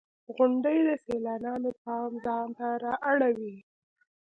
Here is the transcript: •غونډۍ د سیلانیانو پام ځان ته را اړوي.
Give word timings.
•غونډۍ 0.35 0.77
د 0.87 0.89
سیلانیانو 1.03 1.71
پام 1.83 2.11
ځان 2.25 2.47
ته 2.57 2.67
را 2.83 2.93
اړوي. 3.11 3.57